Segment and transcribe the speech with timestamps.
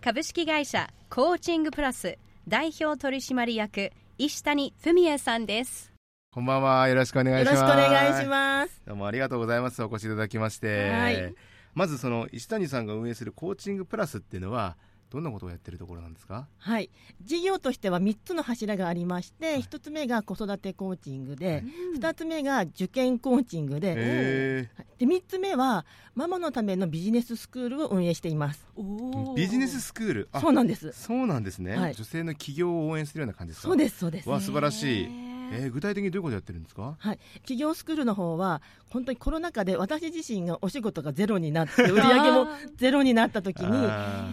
[0.00, 5.92] 株式会社コーチングプラス代表取締役石谷文也さんです
[6.32, 6.86] こんばんは。
[6.86, 7.60] よろしくお願いします。
[7.60, 8.82] よろしくお願いします。
[8.86, 9.82] どうもありがとうございます。
[9.82, 10.90] お越しいただきまして。
[10.90, 11.34] はい
[11.74, 14.76] まずその石谷さんが運営するコーチングプラスっていうのは
[15.10, 16.46] どんなことをやってるところなんですか？
[16.58, 16.90] はい、
[17.22, 21.64] 事業としては3つの柱がありまして、1つ目が子育てコーチングで、
[21.98, 24.68] 2つ目が受験コーチングで、へ
[24.98, 28.66] で3つ目はママのためのビジネススクールを運営しています。
[28.76, 30.28] ービジネススクール？
[30.32, 30.92] あそうなんです。
[30.92, 33.68] そうなんですね、はい女性の起業を応援するような感じですか？
[33.68, 34.28] そうですそうです。
[34.28, 35.27] わ素晴らしい。
[35.52, 36.96] えー、具体的にどういうことやってるんですか？
[36.98, 42.46] はい、企業スクールの方は本当にコロナ禍で私自身がお仕事がゼロになって売り上げも
[42.76, 43.68] ゼロになった時に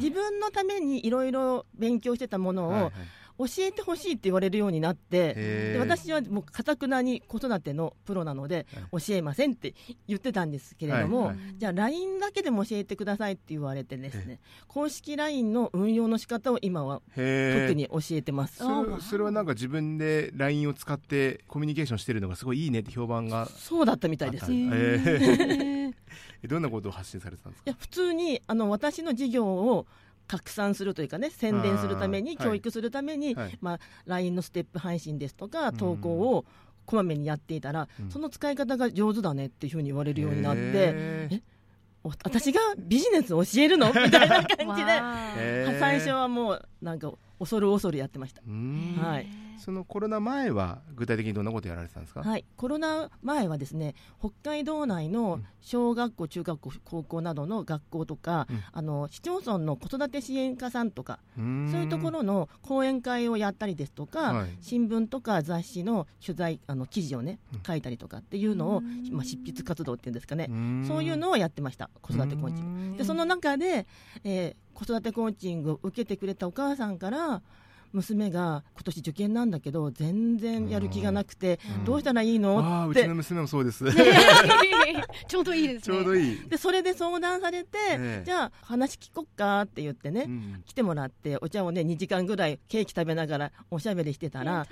[0.01, 2.91] 自分のためにいろいろ勉強してたものを、はいはい
[3.37, 9.73] 教えてほしいって言われるようになってで私はもうかたくなに子育てのプロなので教えませんって
[10.07, 11.37] 言ってたんですけれども、はいはい。
[11.57, 18.57] じゃあ LINE だけでも教えてくださいって言われてですね公式 LINE の運用の仕方を今は特に教えてます。
[18.57, 24.45] それそれはなんか自分で LINE を使ってコミュニケーションしてるのがすごいいいねって評判がそうだったみたいです。
[26.47, 27.71] どんなことを発信されてたんですか？
[27.71, 29.87] や普通にあの私の事業を
[30.27, 33.57] 拡散するというかね宣伝するために教育するために、はい。
[33.61, 35.77] まあ、LINE のステップ配信ですとかん。
[35.77, 36.45] 投稿を
[36.85, 38.11] こまめにやっていたら、うん。
[38.11, 41.41] その使い方が上手だねっていうふうに言われるようになって、え
[42.03, 43.87] お私がビジネスを教えるの？
[43.93, 48.41] みたいな感じで、最初はもうなんか恐る恐るやってました。
[48.43, 58.63] はいそのコロナ前は具体的にどんなことやられてたんですか、はい、コロナ前はですね北海道内の小学校、中学校、高校などの学校とか、うん。
[58.71, 61.71] あの市町村の子育て支援課さんとか、うーん。
[61.71, 64.49] そういうところの講演会をやったりですとか、はい。
[64.61, 67.63] 新聞とか雑誌の取材あの記事をねうん。
[67.65, 70.49] 書いたりとかっていうのを、まあ、執筆活動っていうんですかね、
[70.87, 71.89] そういうのをやってました。
[72.01, 72.97] 子育てコーチング。
[72.97, 73.87] でその中で、
[74.23, 77.41] えー子育てコーチングを受けてくれたお母さんから
[77.95, 81.85] 娘が今年受験なんだけど全然やる気がなくて、うん。
[81.85, 82.59] どうしたらいいの？
[82.59, 82.99] ああって。
[82.99, 83.85] うちの娘もそうです。
[85.27, 88.23] ちょうどいいですちょうどいい、でそれで相談されて、ええ。
[88.25, 90.63] じゃあ話聞こっかって言ってね、うん。
[90.65, 94.67] 来てもらってお茶をね2時間ぐらいケーキ食べながらおしゃべりしてたら、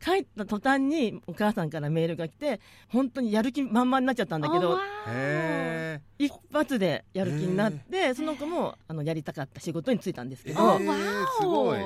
[0.00, 11.78] 帰った途端にお母さんからメールが来て本当にやる気満々になっちゃったんだけどへ一発でやる気になって、その子もあのやりたかった仕事に就いたんですけえど、ーすごい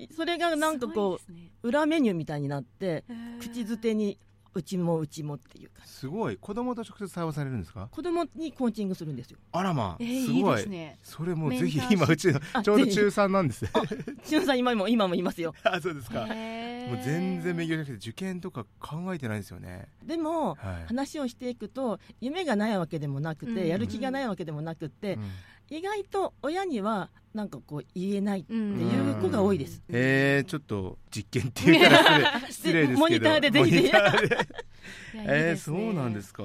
[0.00, 1.20] でそれがなんかこ
[1.62, 3.04] う裏メニューみたいになって
[3.40, 4.18] 口づてに
[4.54, 6.36] うちもうちもっていうかすごい。
[6.36, 7.88] 子供と直接対話されるんですか？
[7.90, 9.38] 子供にコーチングするんですよ。
[9.50, 10.62] あらまあ、えーすごい。
[11.02, 13.64] それもうぜひ今うちのちょうど中3なんです
[14.24, 15.54] しのさん今も今もいますよ。
[15.64, 16.26] あそうですか。
[16.26, 19.86] もうも全然勉強しなくて受験とか考えてないですよね。
[20.04, 20.86] でもはい。
[20.86, 23.66] 話をしていくと夢がないわけでもなくて、うん。
[23.68, 25.22] やる気がないわけでもなくて、うん
[25.72, 32.98] 意外と親にはなんかこう言えないっていいう子が多いです、えー、ちょっと実験っていうから失礼ですけど。
[33.00, 33.90] モニターでぜひえ
[35.14, 36.44] えー、そうなんですか。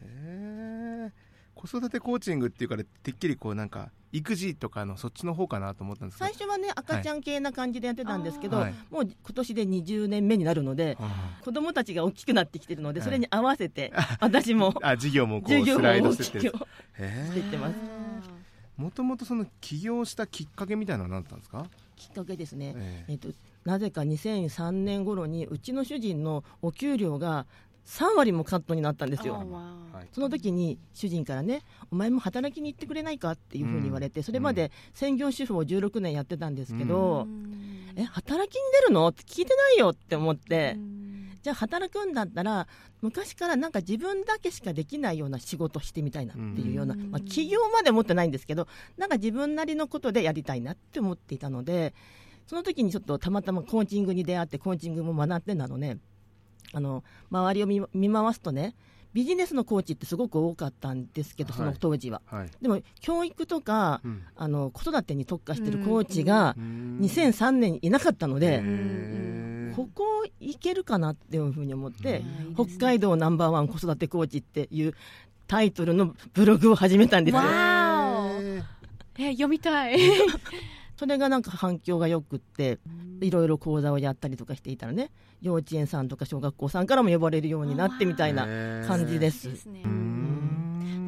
[0.00, 1.10] えー、
[1.54, 8.74] 子育てコーチングっていうからてっきりこうなんか育児とかのそっちの方かなと思ったんですけど最初はね赤ちゃん系な感じでやってたんですけど、はい。
[8.90, 16.52] もう今年で20年目になるのであ子供たちが大きくなってきてるので、はいそれに合わせて私もあ授業もこうスライド大してってし
[17.32, 17.74] ていってます
[18.76, 23.14] もともとその起業したきっかけみたいなのは何だったんですか、きっかけですね、ええ。
[23.14, 23.28] っと
[23.64, 27.46] なぜか2003年頃にうちの主人のお給料が
[27.86, 29.34] 3割もカットになったんですよ。
[29.34, 30.08] はい。
[30.12, 33.32] その時に主人からね、お前も働きに行ってくれないか？
[33.32, 37.26] っていうふうに言われて、それまで専業主婦を16年やってたんですけど、
[37.94, 39.06] え、働きに出るの？
[39.08, 40.78] って聞いてないよって思って、
[41.44, 42.66] じゃあ働くんだったら、
[43.02, 47.10] 昔からなんか自分だけしかできないような仕事してみたいなっていうような、うん。
[47.10, 51.92] まあ、企業まで持ってないんですけど、なんか自分なりのことでやりたいなって思っていたので、
[52.46, 55.98] その時にちょっとたまたまコーチングに出会って、コーチングも学んでなのね、
[56.72, 58.74] あの周りを見見回すとね、
[59.14, 62.20] ビジネスのコーチってすごく多かったんですけど、その当時は。
[62.26, 62.50] はい。
[62.60, 64.22] でも教育とか、うん。
[64.36, 66.98] あの子育てに特化してるコーチがうん。
[67.00, 68.62] 2003年にいなかったので、
[69.76, 70.04] ここ
[70.40, 72.24] いけるかなっていうふうに思って、
[72.56, 72.66] うん。
[72.66, 74.94] 北海道ナンバーワン子育てコーチっていう
[75.46, 77.40] タイトルのブログを始めたんですよ。
[77.40, 78.64] わー
[79.16, 79.98] 読みたい
[80.96, 82.78] それがなんか反響がよくって
[83.20, 85.10] いろいろ講座をやったりとかしていたらね
[85.40, 88.46] 幼稚園さんとか小学校さんからも呼ばれるようになってみたいな
[88.86, 89.68] 感じです。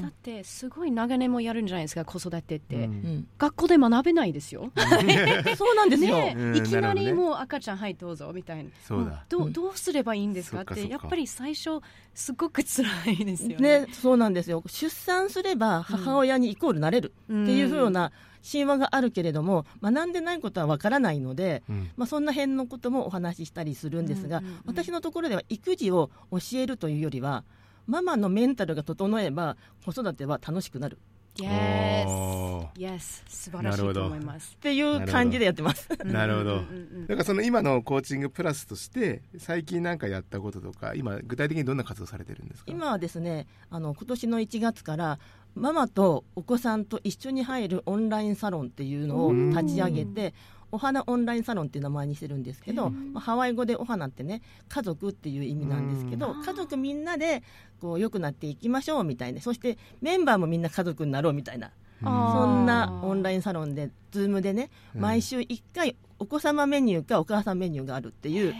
[0.07, 2.83] だってすごい長年もやるんじゃないですか子育てって、うん。
[2.83, 3.29] うん。
[3.39, 4.71] 学校で学べないですよ、
[5.57, 6.17] そうなんですよ。
[6.17, 6.35] ね。
[6.37, 8.71] うんいきなりもう赤ちゃんはいどうぞみたいな。
[8.87, 9.25] そうだ。
[9.29, 10.87] どううんどうすればいいんですかっそっかそっか。
[10.89, 11.81] てやっぱり最初
[12.15, 13.81] すごく辛いですよね。
[13.81, 14.63] ね、そうなんですよ。
[14.67, 18.13] 出産すれば母親にイコールなれるっていうふうな
[18.51, 21.91] 神話があるけれども、学んでないことはわからないので、うん。
[21.97, 24.61] まあ、そんな辺のこともお話ししたりするんですが、うんうんうん。
[24.67, 27.45] 私のところでは育児を教えるというよりは
[27.87, 30.99] ママのメンタルが整えば子育ては楽しくなる。
[31.39, 32.07] Yes.
[32.09, 33.23] お Yes.
[33.29, 34.55] 素晴らしいと思います。
[34.55, 35.87] っていう感じでやってます。
[36.05, 36.51] なるほど。
[36.53, 42.71] うんうんうんだからその今のコーチングプラスとして最近なんかやったこととか今具体的にどんな活動されてるんですか？
[42.73, 45.19] 今はですねあの今年の1月から
[45.55, 50.35] ママとお子さんと一緒に入るオンラインサロンっていうのを立ち上げて
[50.73, 57.43] お花オンラインサロンっていう名前にしてるんですけど、まあハワイ語でお花ってね家族っていう意味なんですけどうん家族みんなで
[57.81, 61.71] こう良くなっていきましょうみたいなそしてメンバーもみんな家族になろうみたいな
[62.03, 65.01] そんなオンラインサロンで Zoom でねうん。
[65.01, 68.55] 毎週1回お子様メニューかお母さんメニューがあるっていう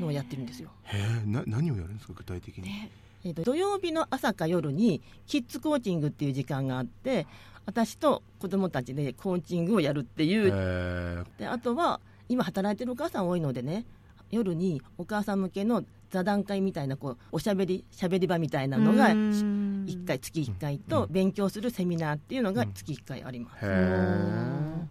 [0.00, 0.70] のをやってるんですよ。
[0.84, 1.26] へえ。
[1.26, 2.90] な何をやるんですか具体的に、ね
[3.24, 7.26] えー、と土曜日の朝か夜にキッズコーチングっていう時間があって
[7.70, 13.86] 私と子供たちでコーチングをやるっていう、へであとは今働いてるお母さん多いのでね
[14.32, 19.70] 夜にお母さん向けの座談会みたいなこうおしゃべりしゃべり場みたいなのがうん。
[19.86, 24.86] 1回月1回と勉強するセミナーっていうのが月1回あります、え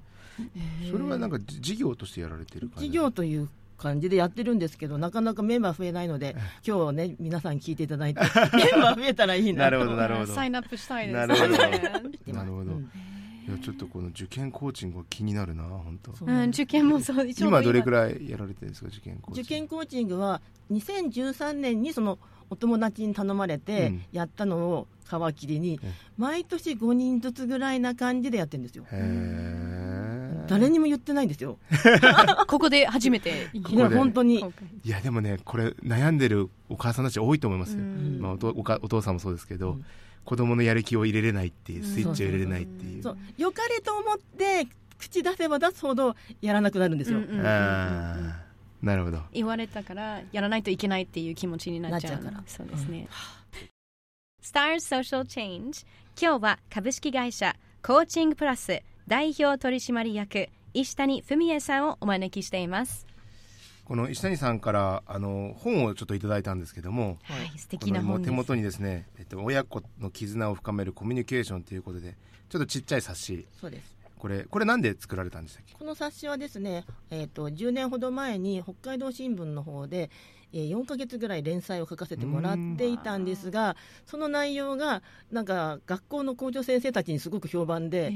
[0.90, 2.88] それはなんかじ事業としてやられてる感じ？
[2.88, 3.50] 事業という
[3.80, 6.36] 感じでやってるんですけどなかなかメンバー増えないので
[6.68, 10.34] 今日ね皆さん聞いていただいてメンバー増えたらいいななるほどなるほど。
[10.34, 11.16] サインアップしたいです。
[11.16, 11.48] なるほど。
[11.48, 11.60] ね
[12.28, 12.92] なるほど、うん。
[13.48, 16.16] いやちょっとこの受験コーチングは気になるな本当。
[16.16, 19.42] そううん、受験もそうちょう今どれくらいやられてるんですか受験コーチング。
[19.42, 20.42] 受験コーチングは
[20.72, 24.04] 2013年にそのお友達に頼まれうてん。
[24.12, 24.88] やったのを
[25.34, 28.84] 皮切りにうん毎年5人ずつぐらいな感じでやってるんですよ。
[28.84, 29.89] へえ
[30.50, 31.58] 誰にも言ってないんですよ。
[32.48, 34.44] ここで初めて本当に。
[34.84, 38.20] いやでもねこれ悩んでるお母さんたち多いと思いますよ、うん。
[38.20, 39.86] まあ、おとおかお父さんもそうですけど、うん。
[40.26, 43.04] 子供のやる気を入れれないっていううんスイッチを入れれないっていう。
[43.04, 43.18] そう。
[43.38, 44.68] 良かれと思って
[44.98, 48.50] 口出せば出すほどやらなくなるんですよ、うんうんうんうんあー
[48.86, 49.22] なるほど。
[49.34, 52.12] 言われたからやらないといけないっていう気持ちになっちゃう。
[52.14, 52.44] なっちゃうから。
[52.48, 53.08] そうですね、
[54.42, 55.86] Stars Social Change
[56.20, 63.08] 今日は株式会社コーチングプラス代表取締役石谷文江さんをお招きしています。
[63.84, 68.30] この石谷さんからあの本をちょっといただいたんですけどもはい素こ敵な本です。
[68.30, 72.18] の手元にですね、えっと、親子の絆を深めるコミュニケーションということで
[72.50, 73.48] ちょっとちっちゃい冊子。
[73.60, 73.98] そうです。
[74.20, 75.74] これこれなんで作られたんでしたっけ？
[75.74, 80.12] この冊子はですね、えー、と10年ほど前に北海道新聞の方で、
[80.54, 83.76] えー4ヶ月ぐらい連載を書かせてもらっていたんですが
[84.06, 85.02] その内容が
[85.32, 88.12] なんか学校の校長先生たちにすごく評判で、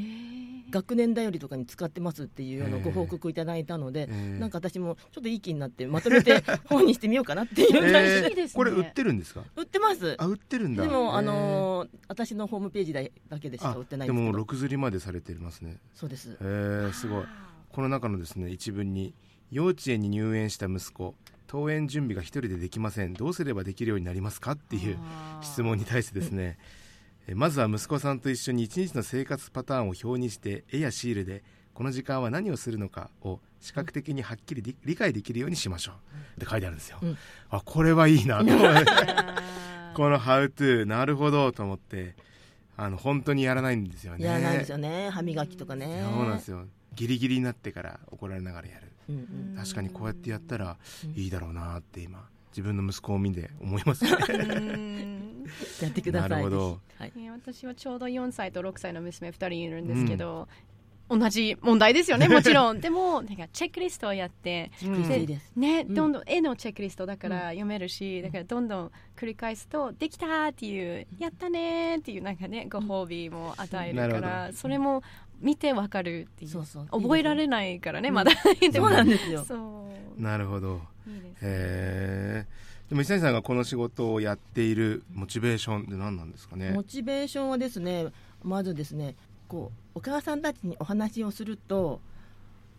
[0.72, 9.44] 学年だよりとかに使ってますっていうようなご報告いただいたので、えーなんか私もちょっといい気になってまとめて本にしてみようかなっていう感じで、すねこれ売ってるんですか？
[9.56, 10.16] 売ってます。
[10.18, 10.82] あ売ってるんだ。
[10.84, 13.04] でも、あのー私のホームページだ
[13.40, 15.78] けでしかあ売ってないでも6釣りまでされてますね。
[15.94, 16.32] そうです。
[16.32, 17.26] へえすごい。
[17.72, 19.14] この中のですね一文に
[19.52, 21.14] 幼稚園に入園した息子
[21.48, 23.14] 登園準備が一人でできません。
[23.14, 24.98] どうすればできるようになりますかっていう
[25.42, 26.58] 質問に対してですね。
[27.28, 35.96] えまずは息子さんと一緒に一日の生活パターンを表にして絵やシールでこの時間は何をするのかを視覚的にはっきり理理解できるようにしましょう。
[36.42, 37.18] って書いてあるんですよ、うん。
[37.50, 38.68] あこれはいいなと思って。
[38.68, 42.16] あー この「How to」なるほどと思って
[42.76, 44.26] あの本当にやらないんですよね。
[44.26, 45.10] やらないですよね。
[45.12, 46.04] 歯磨きとかね。
[46.04, 46.66] そうなんですよ。
[46.96, 48.93] ギリギリになってから怒られながらやる
[49.56, 51.12] 確かにこうやってやったらうん。
[51.12, 54.12] いいだろうなって今自分の息子を見て思いますね。
[54.12, 55.44] うん。
[55.82, 56.30] やってください。
[56.30, 56.70] なるほど。
[56.74, 57.04] ぜひ。
[57.04, 57.12] はい。
[57.16, 60.48] ね私はちょうど4歳と6歳の娘2人いるんですけど、
[61.18, 62.28] 同じ問題ですよね。
[62.28, 62.82] もちろん。
[62.82, 64.72] でもなんかチェックリストをやって。
[64.84, 64.96] うん。
[65.04, 65.94] いいですね、うん。
[65.94, 75.04] どんどん絵のチェックリストだから読めるし、だからどんどん繰り返すとできたっていうやったねっていうなんかねご褒美も与えるから、それも
[75.40, 76.52] 見てわかるっていう。
[76.52, 76.88] そうそう。
[76.90, 78.16] 覚えられないからねうん。
[78.16, 79.44] まだでもそうなんですよ。
[79.44, 80.22] そう。
[80.22, 80.82] なるほど。
[81.08, 81.14] いい
[82.90, 86.72] でも石谷さんがこの仕事をやっているモチベーションって何なんですかね？
[86.72, 88.08] モチベーションはですね
[88.44, 89.16] まずですね
[89.48, 92.02] こうお母さんたちにお話をすると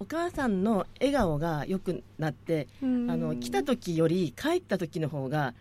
[0.00, 5.54] お母さんの笑顔が良くなってあの来た時より帰った時の方が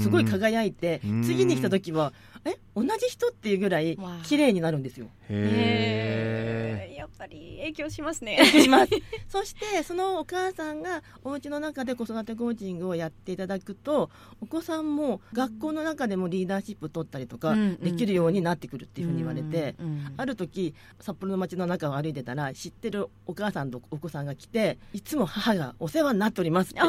[0.00, 2.12] すごい輝いて次に来た時は
[2.44, 5.06] え同じ人っていうぐらい綺麗になるんですよ。
[5.28, 8.38] へえぱり影響しますね。
[8.44, 8.92] します。
[9.28, 14.10] そしてそのお母さんがお家の中で子育てコーチングをやっていただくと
[14.40, 19.74] お子さんも学校の中でもリーダーシップ取ったりとかできるようになってくるっていうふうに言われて、
[20.16, 26.80] ある時札幌の街の中を歩いてたら知ってるお母さんとお子さんが来ていつも母がお世話になっておりますって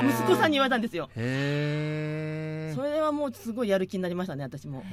[0.00, 1.10] 息子さんに言われたんですよ。
[1.14, 4.84] それはもうすごいやる気になりましたね私も。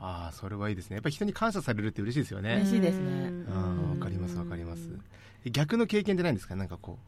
[0.00, 0.94] へああそれはいいですね。
[0.96, 2.56] やっぱり人に感謝されるって嬉しいですよね。
[2.56, 3.30] 嬉しいですね。
[3.90, 4.90] わかりますわかります。
[5.46, 6.56] 逆の経験ってないんですか？
[6.56, 6.98] なんかこ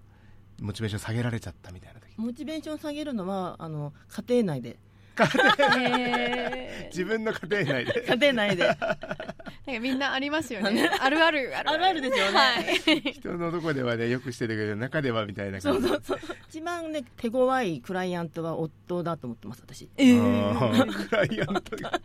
[0.60, 2.12] うモチベーション下げられちゃったみたいな時。
[2.16, 4.78] モチベーション下げるのはあの家庭内で。
[6.90, 8.04] 自分の家庭内で。
[8.08, 8.64] 家庭内で。
[8.66, 10.88] なんかみんなありますよね。
[11.00, 12.00] あるある あるある。
[12.00, 15.88] ですよね、はい、人のとこではねよくしてるけど中ではみたいな感じ。
[15.88, 16.36] そうそうそう。
[16.48, 19.90] 一番ね手強いクライアントは夫だと思ってます私。
[19.98, 21.76] えー、クライアント。
[21.76, 22.00] が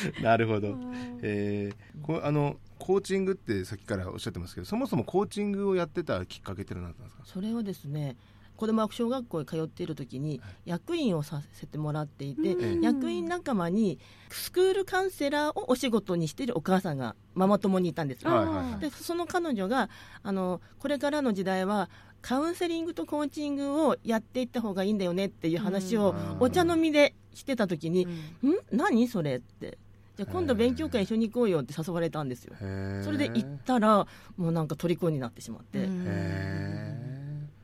[0.22, 0.76] なるほど、
[1.22, 7.22] えー、こあのコーチングってさっきからおっしゃってますけどそもそもコーチングをやってたきっかけって何だったんですか？
[7.26, 8.16] それはですね
[8.56, 14.00] 子どもは小学校へ通っている時に役員をさせてもらっていて、役員仲間に
[14.30, 18.30] スクールカウンセラーをお仕事にしているお母さんがママ友にいたんですよ、
[18.80, 19.88] でその彼女が
[20.24, 21.88] あのこれからの時代は
[22.20, 28.08] カウンセリングとコーチングをやっていった方がいいんだよねっていう話をお茶飲みでしてた時に
[28.42, 28.56] 「うん、ん？
[28.72, 29.78] 何それ?」って
[30.18, 32.56] じゃ今度勉強会一緒に行こうよって誘われたんですよ。
[32.58, 34.04] それで行ったら
[34.36, 35.88] もうなんか虜になってしまって。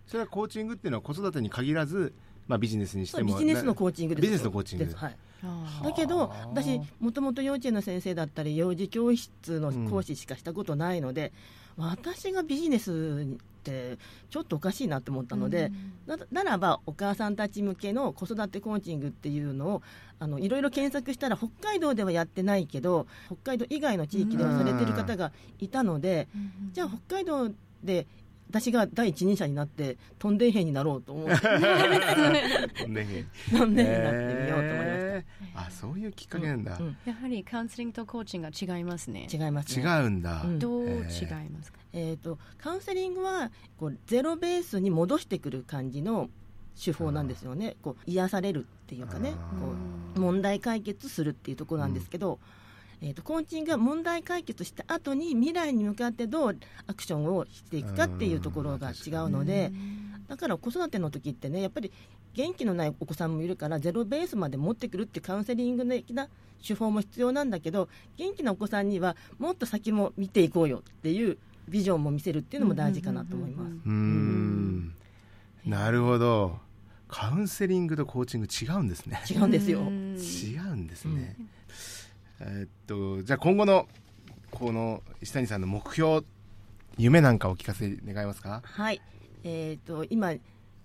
[0.07, 2.15] それはコーチングっていうのは子育てに限らず、
[2.47, 4.89] まあ、ビジネスにしてもビジネスのコーチングビジネスのコーチング。
[4.95, 5.17] はい
[5.83, 11.33] だけど私もともと幼稚園の先生だったり幼児教室の講師しかしたことないので、
[11.77, 13.99] うん、私がビジネスって
[14.31, 15.71] ちょっとおかしいなと思ったので、
[16.07, 19.83] うん、ならばお母さんたち向けの子育てコーチングっていうのを
[20.19, 27.51] あのいろいろ検索したら北海道ではやってないけど北海道以外の地域ではされてる方がいたので、うん、じゃあ北海道
[27.83, 28.07] で
[28.49, 31.41] 私が第一人者になってトンデン兵になろうと思って。
[31.41, 33.25] トンデン兵
[33.57, 36.87] トンデン兵になってみようと思いました、えー、あそういうきっかけなんだ、うん。
[36.87, 39.27] うん、やはりカウンセリングとコーチングが違いますね。
[39.33, 41.79] 違います、ね、違うんだ、うん、どう違いますか？
[41.93, 46.29] えーと、カウンセリングはこうゼロベースに戻してくる感じの
[46.83, 47.77] 手法なんですよね。
[47.83, 49.31] こう癒されるっていうかね。
[49.31, 49.37] こ
[50.17, 52.41] う問題解決するっていうところなんですけど、
[53.03, 59.73] えーと、コーチングが問題解決した後に未来に向かってどうアクションをしていくかっていうところが違うので
[60.29, 61.93] だから子育ての時ってねやっぱり
[62.35, 66.29] 元気のないお子さんもいるからゼロベースまで持ってくるってカウンセリング的な
[66.67, 73.73] 手法も必要なんだけど元気なお子さんにはもっと先も見ていこうよっていうビジョンも見せるっていうのも大事かなと思います。
[73.87, 74.95] うん
[75.65, 76.59] なるほど。
[77.09, 79.23] カウンセリングとコーチング違うんですね。
[79.31, 79.81] 違うんですよ。
[79.81, 79.89] 違う
[80.75, 81.49] んですね、うん
[82.47, 83.89] えー、っとじゃあ今後の
[84.51, 86.23] この石谷さんの目標
[86.99, 88.61] 夢なんかお聞かせ願えますか？
[88.63, 89.01] はい。
[89.43, 90.35] えー、っと今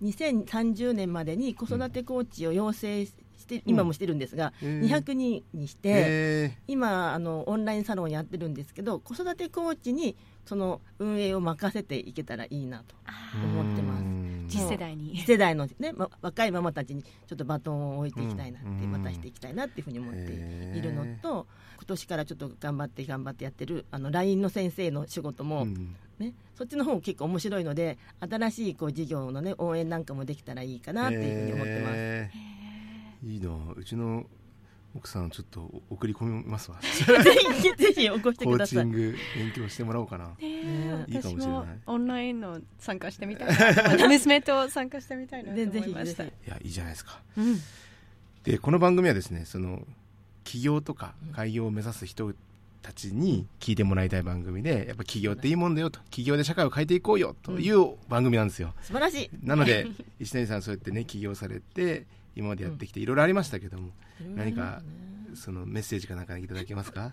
[0.01, 3.13] 2030年までに子育てコーチを養成し
[3.45, 12.95] て、うん、今もしてるんですが、うん、200人にして、えー、今あのオンラインサロンやってるんですけど子育てコーチにその運営を任せていけたらいいなと
[13.43, 14.03] 思ってます
[14.49, 15.15] 次世代に。
[15.17, 25.65] 次世代の、ねま、若いママたちにちょっとバトンを置いていきたいなって、渡していきたいなっていうふうに思っているのと今年からちょっと頑張って頑張ってやってるあの LINE の先生の仕事も、
[26.19, 32.49] ね、そっちの方結構面白いので新しいこう事業の、ね、応援なんかもできたらいいかなっていうふうに思ってます。
[33.25, 33.49] いいな。
[33.75, 34.25] うちの
[34.95, 36.77] 奥さんちょっと送り込みますわ。
[36.81, 36.89] ぜ
[37.61, 38.83] ひぜひ起こしてください。
[38.83, 41.65] コーチング勉強してもらおうかな、ね、いいかもしれない。
[41.85, 44.07] オンラインの参加してみたいな。
[44.09, 46.23] 娘と参加してみたいなと思いました。
[46.23, 47.59] いやいいじゃないですか、うん、
[48.43, 49.85] でこの番組はですねその
[50.43, 52.33] 起業とか開業を目指す人
[52.81, 55.99] たちに聞いてもらいたい番組でやっぱ起業っていいもんだよと。
[56.09, 59.29] 起業で社会を変えていこうよという番組なんですよ、うん、素晴らしい。
[59.43, 59.87] なので
[60.19, 63.91] 石谷さんそうやってね起業されて今までやってきていろいろありましたけども、
[64.35, 64.81] 何か
[65.35, 67.11] そのメッセージかなんかいただけますか、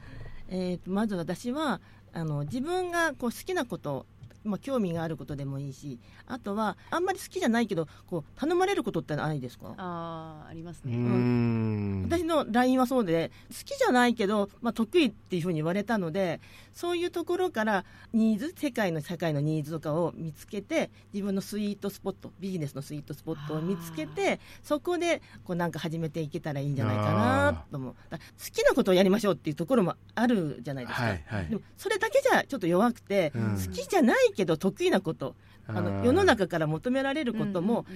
[0.48, 1.80] えー、まず私は
[2.12, 4.06] あの自分がこう好きなこと
[4.46, 9.74] まあ、興味があることでもいいしあとはあんまり好きじゃないけどこう頼まれることってないですか？
[9.76, 16.40] あありますね、うん、私の LINE はそうで好きじゃないけど、まあ、得意っていうふうに言われたので
[16.72, 27.94] そういうところからニーズ世界の社会のニーズとかを見つけて自分のスイートスポットビジネスのスイートスポットを見つけてそこでこうなんか始めていけたらいいんじゃないかなと思う。
[28.10, 28.18] 好
[28.52, 35.34] きなことをやりましょうっていうところもあるじゃないですか、はいはい、でもそれだけじゃちょっと弱くて、うん、好きじゃないけど得意なこと。
[35.68, 37.86] あの世の中から求められることも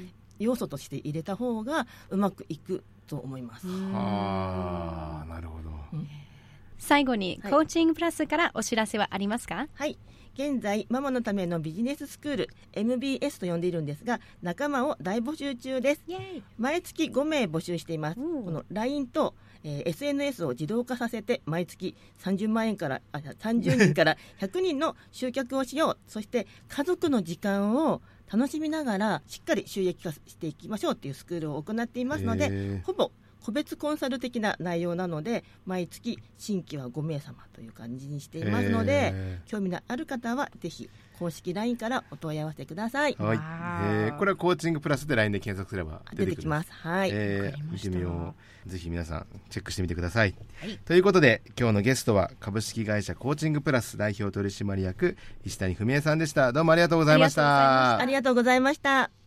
[0.41, 3.69] 要素として入れた方がうまくいくと思います。
[3.69, 6.09] あなるほど、うん、
[6.79, 9.69] 最後に、コーチングプラスからお知らせはありますか？
[9.75, 9.97] はい。
[10.35, 16.03] 現在ママのためのビジネススクール MBS と呼んでいるんですが仲間を大募集中です。
[16.57, 25.99] 毎月5名募集しています、この LINE とえー、SNS を自動化させて毎月30万円からあ30人 から100人の集客をしよう。
[26.07, 28.03] そして家族の時間を
[28.33, 40.89] 楽しみながらしっかり収益化していきましょうっていうスクールを行っていますのでほぼ個別コンサル的な内容なので毎月新規は5名様という感じにしていますので興味のある方はぜひ
[41.21, 43.15] 公式 LINE からお問い合わせください。
[43.19, 43.37] はい。
[43.37, 46.73] えー、これはコーチングプラスで LINE で検索すれば出てきます。
[46.73, 47.11] はい。
[47.13, 48.35] えー、見てみよ
[48.67, 48.69] う。
[48.71, 50.35] ぜひ皆さんチェックしてみてください。
[50.61, 56.53] はい、ということで今日のゲストは株式会社コーチングプラス代表取締役石谷文江さんでした。
[56.53, 57.99] どうもありがとうございました。
[57.99, 59.20] ありがとうございました。